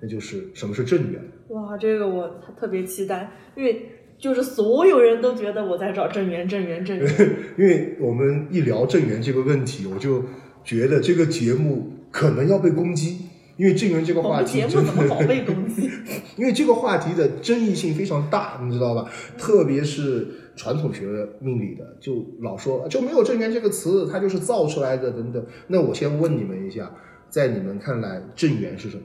[0.00, 1.20] 那就是什么是正缘。
[1.48, 7.08] 哇，这个我特别期待，因为就是所有人都觉得我在找正缘，正缘，正缘。
[7.58, 10.22] 因为我们一聊正缘这个问题，我就
[10.62, 13.18] 觉得这个节目可能要被攻击，
[13.56, 15.90] 因为正缘这个话题节目真的怎么老被攻击？
[16.38, 19.10] 因为这个话题的争议性非常大，你知道吧？
[19.36, 21.04] 特别是传统学
[21.40, 25.44] 命理的，就老说就没有正缘这个词，它就是造出来的等等。
[25.68, 26.90] 那我先问你们一下，
[27.34, 29.02] 在你们看来，正缘是什么？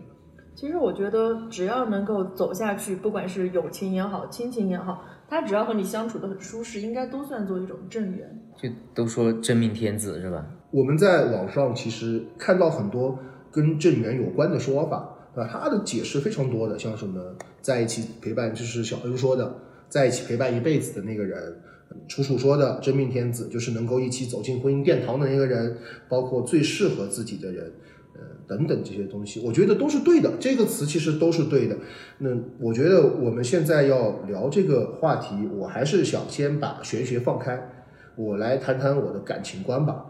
[0.53, 8.39] 其实我觉得，只要能够走下去，不管是友情也好，亲情也好，他只要和你相处的很舒适，应该都算作一种正缘。
[8.55, 10.45] 就都说真命天子是吧？
[10.69, 13.17] 我们在网上其实看到很多
[13.51, 15.49] 跟正缘有关的说法，对吧？
[15.51, 19.55] 它的解释非常多的，像什么在一起陪伴，就是小恩说的，
[19.87, 21.61] 在一起陪伴一辈子的那个人。
[22.07, 25.75] 楚楚说的真命天子就是能够一起走进婚姻殿堂的那个人，
[26.07, 27.98] 包括最适合自己的人，呃，
[28.49, 30.33] 等等这些东西，我觉得都是对的。
[30.39, 31.77] 这个词其实都是对的。
[32.17, 37.69] 那我觉得我们现在要聊这个话题，我还是想先把玄学放开，
[38.15, 40.03] 我来谈谈我的感情观吧。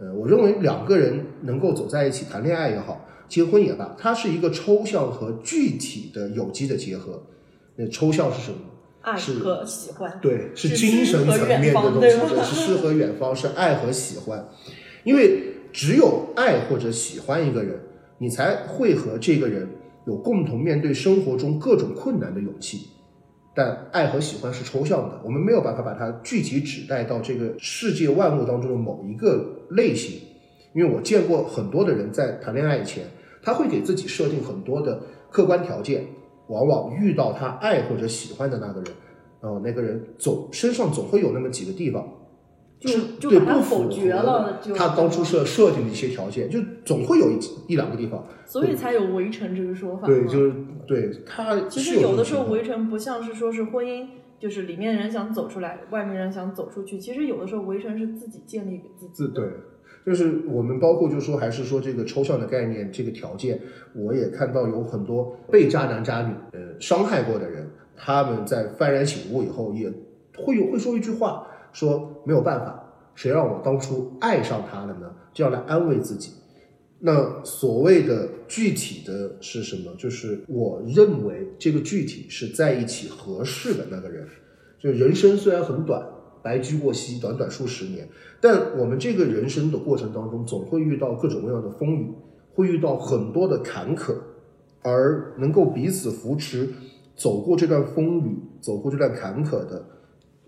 [0.00, 7.22] 呃，我认为两个人能够走在一起谈恋爱也好，结婚也罢，它是一个抽象和具体的有机的结合。
[7.76, 8.58] 那抽象是什么？
[9.02, 14.46] 爱是和喜欢，对，是是精神层面的东西，是诗和远方，是爱和喜欢。
[15.04, 17.78] 因为只有爱或者喜欢一个人，
[18.18, 19.68] 你才会和这个人
[20.06, 22.88] 有共同面对生活中各种困难的勇气。
[23.54, 30.20] 但爱和喜欢是抽象的，我们没有办法把它具体指代到这个世界万物当中的某一个类型。
[30.72, 33.04] 因为我见过很多的人在谈恋爱前，
[33.42, 36.06] 他会给自己设定很多的客观条件，
[36.46, 38.92] 往往遇到他爱或者喜欢的那个人，
[39.42, 42.08] 然后那个人总身上总会有那么几个地方，
[42.80, 47.38] 就是就对不否决了，就他当初设设定的一些条件，就总会有一
[47.68, 50.06] 一两个地方，所以才有围城这个说法。
[50.06, 50.54] 对，就是
[50.86, 54.06] 对他其实有的时候围城不像是说是婚姻，
[54.38, 56.98] 就是里面人想走出来，外面人想走出去。
[56.98, 59.44] 其实有的时候围城是自己建立给自己对，
[60.06, 63.60] 就是我们包括就说还是说这个抽象的概念，这个条件，
[63.94, 69.92] 我也看到有很多被渣男渣女呃伤害过的人，他们在幡然醒悟以后，也
[70.38, 72.82] 会有会说一句话，说没有办法，
[73.14, 75.10] 谁让我当初爱上他了呢？
[75.32, 76.32] 这样来安慰自己。
[76.98, 79.94] 那所谓的具体的是什么？
[79.96, 84.26] 就是我认为这个具体是在一起合适的那个人。
[84.78, 86.02] 就人生虽然很短，
[86.42, 88.08] 白驹过隙，短短数十年，
[88.40, 92.12] 但我们这个人生的过程当中，总会遇到各种各样的风雨，
[92.54, 94.14] 会遇到很多的坎坷，
[94.82, 96.68] 而能够彼此扶持，
[97.14, 99.84] 走过这段风雨，走过这段坎坷的，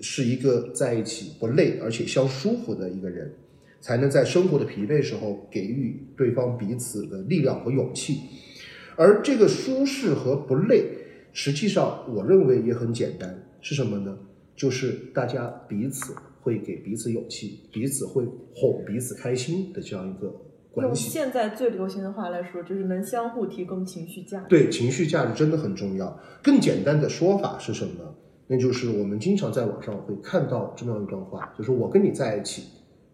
[0.02, 3.32] 是一个在一起不累而且相舒服的一个人，
[3.80, 8.18] 才能在生活的疲惫时候给予对方彼此的力量和勇气。
[8.96, 10.84] 而这个舒适和不累，
[11.32, 14.18] 实际上我认为也很简单，是什么呢？
[14.54, 18.22] 就是大家彼此会给彼此勇气，彼此会
[18.54, 20.28] 哄彼此开心的这样一个
[20.70, 21.08] 关用系。
[21.08, 24.46] 现在最流行的话来说，就是能相互提供情绪价值。
[24.48, 26.20] 对，情绪价值真的很重要。
[26.42, 28.14] 更简单的说法是什么呢？
[28.52, 32.64] 那就是我们经常在网上会看到这么样一段话，就是我跟你在一起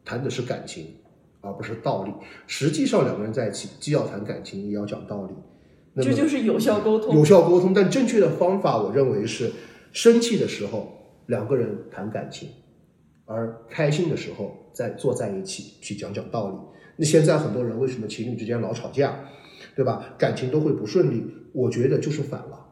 [0.05, 0.87] 谈的是感情，
[1.41, 2.13] 而不是道理。
[2.49, 5.35] 实际上，两个人在一起既要谈感情，也要讲道理。
[5.95, 7.15] 那么这就是有效沟通。
[7.15, 9.53] 有效沟通，但正确的方法，我认为是
[9.93, 10.89] 生气的时候
[11.27, 12.49] 两个人谈感情，
[13.25, 16.57] 而开心的时候再坐在一起去讲讲道理。
[16.97, 19.21] 那现在很多人为什么情侣之间老吵架？
[19.77, 20.17] 对吧？
[20.19, 21.23] 感情都会不顺利。
[21.53, 22.67] 我觉得就是反了，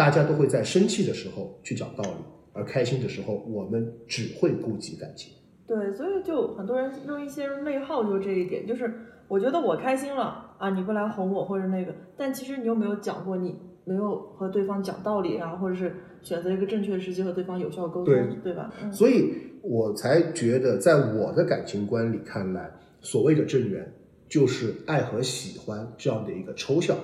[0.00, 5.30] 大家都会在生气的时候去讲道理，而开心的时候我们只会顾及感情。
[5.66, 8.90] 对，所以就很多人用一些内耗，就这一点，就是
[9.28, 18.72] 我觉得我开心了啊，你不来哄我或者那个，但其实你又没有讲过，你没有和对方讲道理啊，或者是选择一个正确的时机和对方有效沟通，对对吧？
[18.82, 22.70] 嗯所以我才觉得，在我的感情观里看来，
[23.02, 23.92] 所谓的正缘，
[24.30, 26.96] 就是爱和喜欢这样的一个抽象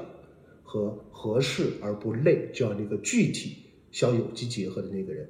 [0.67, 3.57] 和合适而不累这样的一个具体
[3.93, 5.27] 相有机结合的那个人，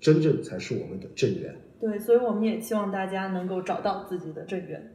[0.00, 1.54] 真正才是我们的正缘。
[1.80, 4.92] 对，所以我们也希望大家能够找到自己的正缘。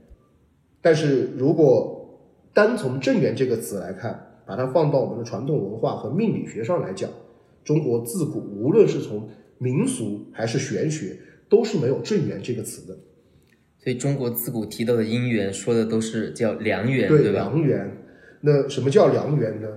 [0.82, 2.20] 但是如果
[2.54, 7.10] 单从正缘这个词来看，把它放到我们的传统文化和命理学上来讲，
[7.64, 9.28] 中国自古无论是从
[9.58, 11.18] 民俗还是玄学，
[11.50, 12.96] 都是没有正缘这个词的。
[13.80, 17.40] 所以中国自古提到的姻缘，说的都是叫良缘，对吧？
[17.40, 18.05] 良缘。
[18.46, 19.68] 那什么叫良缘呢？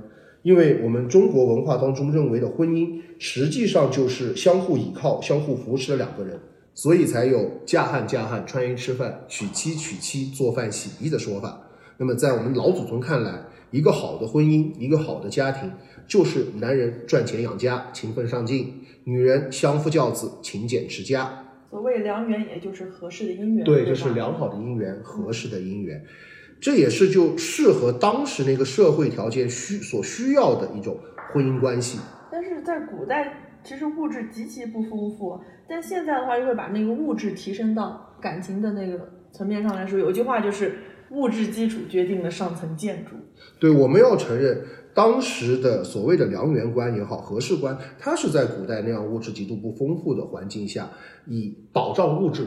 [0.43, 6.39] 因为我们中国文化当中认为的婚姻，实际上就是相互依靠、相互扶持的两个人，
[6.75, 11.61] 所以才有嫁汉嫁汉、穿衣吃饭、娶妻娶妻、做饭洗衣的说法。
[11.97, 15.73] 那么在我们老祖宗看来，一个好的婚姻，一个好的家庭，
[16.07, 18.73] 就是男人赚钱养家、勤奋上进，
[19.05, 21.45] 女人相夫教子、勤俭持家。
[21.71, 26.03] 所谓良缘，也就是合适的姻缘，对，吧就是良好的姻缘，合适的姻缘，
[26.61, 30.97] 这也是就适合当时那个社会条件需所需要的一种
[31.33, 31.99] 婚姻关系。
[32.31, 39.99] 但是在古代，其实物质极其不丰富，但现在的话，又会把那个物质提升到感情的那个层面上来说。
[39.99, 40.79] 有一句话就是
[41.11, 43.13] “物质基础决定了上层建筑
[43.59, 44.63] 对，我们要承认，
[44.95, 50.91] 当时的所谓的良缘观也好，合适观，它是在古代那样物质极度不丰富的环境下，
[51.27, 52.47] 以保障物质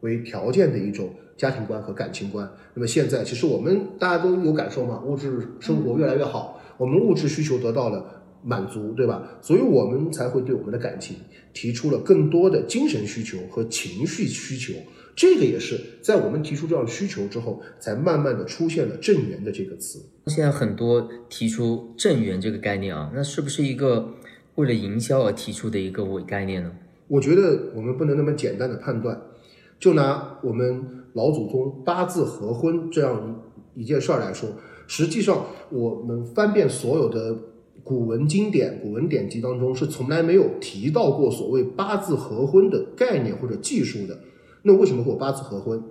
[0.00, 1.10] 为条件的一种
[1.40, 2.46] 家庭观和感情观。
[2.74, 9.26] 那么现在，其实我们大家都有感受嘛，物质生活越来越好，我们物质需求得到了满足，对吧？
[9.40, 11.16] 所以我们才会对我们的感情
[11.54, 14.78] 提出了更多的精神需求和情绪需求。
[15.16, 19.98] 这个也是在我们提出这样的需求之后，才慢慢的出现了正缘的这个词。
[20.26, 24.10] 现在很多提出正缘这个概念啊，那是不是一个
[24.56, 26.70] 为了营销而提出的一个伪概念呢？
[27.08, 29.20] 我觉得我们不能那么简单的判断，
[29.80, 33.42] 就拿我们老祖宗八字合婚这样
[33.74, 34.48] 一件事儿来说，
[34.86, 37.36] 实际上我们翻遍所有的
[37.82, 44.18] 古文经典、古文典籍当中，是从来没有提到过所谓八字合婚的概念或者技术的。
[44.62, 45.82] 那为什么会有八字合婚？”。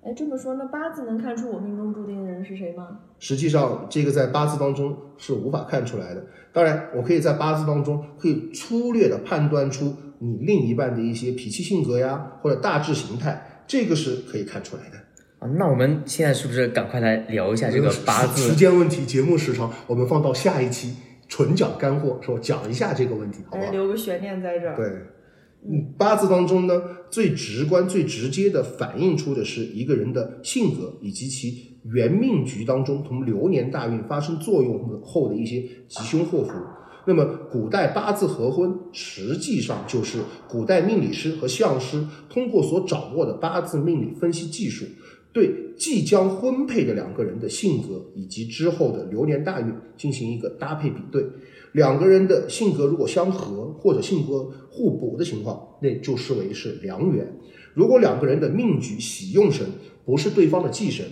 [0.00, 3.00] 哎，这么说，那八字能看出我命中注定的人是谁吗？
[3.18, 6.24] 实际上，这个在八字当中是无法看出来的。
[6.52, 14.96] 当然，我可以在八字当中可以粗略的判断出你另一半的一些脾气性格呀，或者大致形态，这个是可以看出来的。
[15.38, 18.56] 啊，那我们现在是不是赶快来聊一下这个八字时？
[18.56, 20.94] 间问题，节目时长，我们放到下一期
[21.28, 23.72] 纯讲干货，说讲一下这个问题，好不哎，好？
[23.72, 24.74] 留个悬念在这儿。
[24.74, 24.86] 对，
[25.70, 36.52] 嗯，八字当中呢，最直观、最直接的反映出的是一个人的性格以及其原命局当中同流年大运发生作用后的一些吉凶祸福。
[37.08, 44.84] 那么，古代八字合婚实际上就是古代命理师和相师通过所掌握的八字命理分析技术，
[45.32, 51.24] 对即将婚配的两个人的性格以及之后的流年大运进行一个搭配比对。
[51.72, 57.26] 两个人的性格如果相合或者性格互补的情况，那就视为是良缘。
[57.72, 59.66] 如果两个人的命局喜用神
[60.04, 61.06] 不是对方的忌神，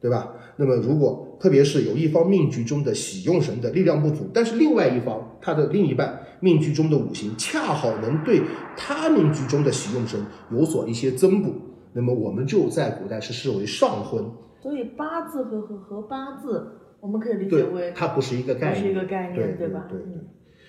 [0.00, 0.32] 对吧？
[0.56, 8.42] 那么如果特别是有一方命局中的喜用神的力量不足，但是另外一方他的另一半命局中的五行恰好能对
[8.76, 10.20] 他命局中的喜用神
[10.50, 11.54] 有所一些增补，
[11.92, 14.24] 那么我们就在古代是视为上婚。
[14.62, 16.66] 所以八字和和和八字，
[17.00, 19.86] 我们可以理解为，它不是一个概念，不是一个概念，对吧？
[19.88, 20.08] 对对。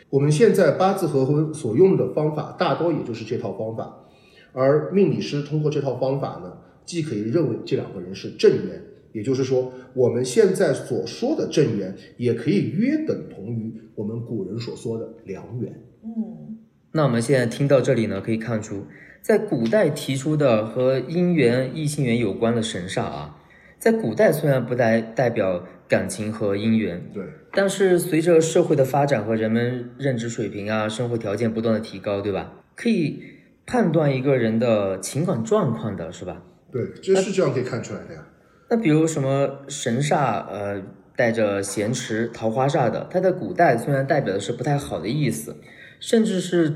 [0.10, 4.06] 我们现在八字合婚所用的方法，大多也就是这套方法，
[4.54, 6.54] 而命理师通过这套方法呢，
[6.86, 8.82] 既可以认为这两个人是正缘，
[9.18, 15.74] 也就是说，我们现在所说的正缘，也可以约等同于我们古人所说的良缘。
[16.04, 16.60] 嗯，
[16.92, 18.86] 那我们现在听到这里呢，可以看出，
[19.20, 23.40] 在古代提出的和姻缘、异性缘有关的神煞啊，
[23.80, 27.24] 在古代虽然不代代表感情和姻缘，对，
[27.54, 32.64] 但是随着社会的发展和人们认知水平啊、生活条件不断的提高，对吧？
[32.76, 33.20] 可以
[33.66, 36.44] 判断一个人的情感状况的，是吧？
[36.72, 38.24] 对，这是这样可以看出来的呀。
[38.70, 40.82] 那比如什么神煞，呃，
[41.16, 45.56] 带着咸池、桃花煞的，它在古代虽然代表的是不太好的意思，
[46.00, 46.74] 甚至是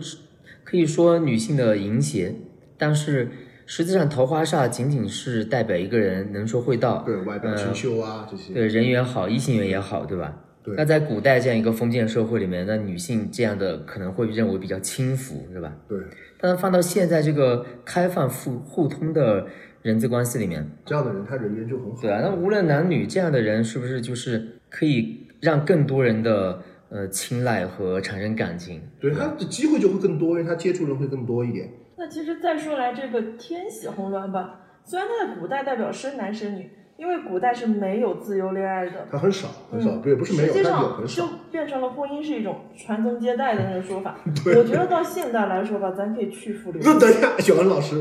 [0.64, 2.36] 可以说女性的淫邪，
[2.78, 3.30] 但是
[3.66, 8.54] 实际上桃花煞仅仅是代表一个人能说会道，对外表清秀啊，这些。
[8.54, 10.38] 对人缘好，异性缘也好，对吧？
[10.64, 15.76] 对那在古代这样一个封建社会里面，那女性这样的可能会认为比较轻浮，是吧？
[15.90, 15.98] 对，
[16.40, 19.48] 但是放到现在这个开放互互通的
[19.82, 22.02] 人际关系里面，这样的人他人缘就很好。
[22.02, 28.82] 对啊，那无论男女，这样的人是不是就是可以让更多人的呃青睐和产生感情？
[29.00, 31.70] 对他的机会就会更多，因为他接触人会更多一点。
[31.98, 41.30] 那其实再说来这个天喜红鸾吧，虽然他在古代代表生男生女，因为古代是没有自由恋爱的，他很少很少，嗯对，不是没有，实际但有上就很少。
[41.52, 44.18] 变成了婚姻是一种传宗接代的那种说法。
[44.58, 47.00] 我觉得到现代来说吧，咱可以去父留那子。
[47.00, 47.96] 等一下，小文老师，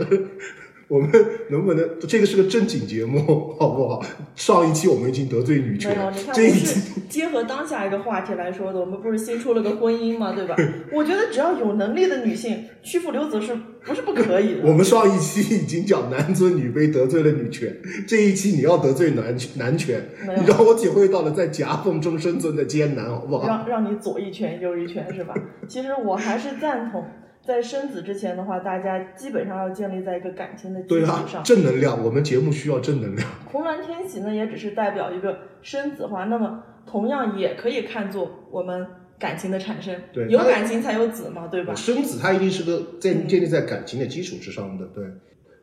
[0.91, 1.09] 我们
[1.51, 3.20] 能不能这个是个正经节目，
[3.61, 4.05] 好不好？
[4.34, 5.97] 上一期我们已经得罪女，权
[6.32, 10.57] 这一期结合当下一个话题来说的，我们不是新出了个婚姻吗，对吧？
[10.93, 14.62] 我觉得只要有能力的女性屈服刘子是不是不可以的？
[14.64, 17.72] 我们上一期已经讲男尊女卑得罪了女权，
[18.09, 20.03] 这一期你要得罪男男权
[20.36, 23.47] 你让我体会到了在夹缝中生存的艰难，好不好？
[23.47, 25.34] 让让你左一拳右一拳是吧？
[25.68, 27.05] 其实我还是赞同，
[27.45, 31.43] 在生子之前的话，大家基本上要建立在一个感情的基对啊，础上。
[31.43, 33.28] 正能量，我们节目需要正能量。
[33.51, 38.86] 红鸾天喜呢，也只是代表一个生子化，那么同样也可以看作我们
[39.18, 39.95] 感情的产生。
[40.12, 41.74] 对有感情才有子嘛，对吧？
[41.74, 44.86] 生子它一定是个在嗯建立在感情的基础之上的。
[44.95, 45.05] 对，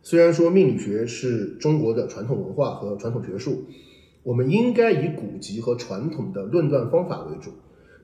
[0.01, 3.65] 虽然说命理学是中国的传统文化和传统学术，
[4.23, 7.51] 我们应该以古籍和传统的论断方法为主，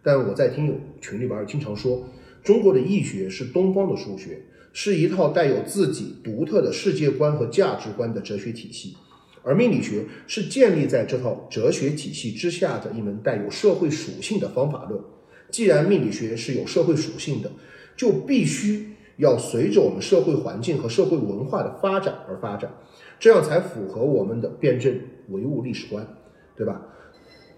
[0.04, 2.04] 但我在听友群里边经常说，
[2.44, 4.42] 中国的易学是东方的数学，
[4.74, 8.98] 是一套带有自己独特的世界观和价值观的哲学体系。
[9.42, 15.02] 而命理学是建立在这套哲学体系之下的一门带有社会属性的方法论。
[15.50, 17.52] 既然命理学是有社会属性的，
[17.96, 22.74] 就必须要随着我们社会环境和社会文化的发展而发展，
[23.20, 24.98] 这样才符合我们的辩证
[25.30, 26.08] 唯物历史观，
[26.58, 26.82] 对吧？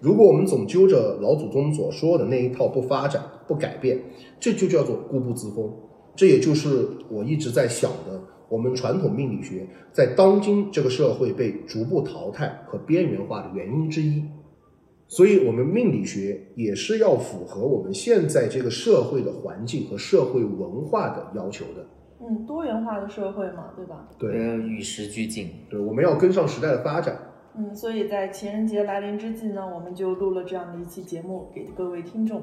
[0.01, 3.99] 如果我们总揪着老祖宗所说的那一套不发展、不改变，
[4.39, 5.71] 这就叫做固步自封。
[6.15, 14.23] 这也就是我一直在想的，我们传统命理学在当今这个社会被逐步淘汰和边缘化的原因之一。
[15.07, 21.85] 所以，我们命理学也是要符合我们现在这个社会的环境和社会文化的要求的。
[22.19, 24.09] 嗯，多元化的社会嘛，对吧？
[24.17, 25.49] 对，呃，与时俱进。
[25.69, 27.15] 对，我们要跟上时代的发展。
[27.55, 32.41] 嗯，所以在情人节来临之际呢，我们就录了这样的一期节目给各位听众，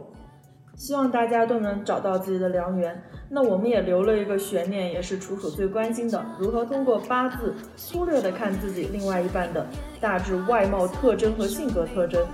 [0.76, 3.02] 希望大家都能找到自己的良缘。
[3.28, 9.66] 那我们也留了一个悬念，也是楚楚最关心的，如何通过八字粗略的看自己另外一半的
[10.00, 12.26] 大致外貌特征和性格特征。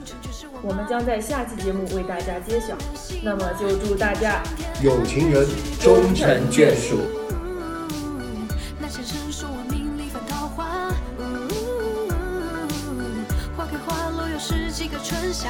[0.63, 2.77] 我们将在下期节目为大家揭晓。
[3.23, 4.43] 那么就祝大家
[4.83, 5.47] 有情人
[5.81, 6.97] 终成眷属。
[8.81, 10.91] 那些人说我命里犯桃花，
[13.57, 15.49] 花开花落又是几个春夏。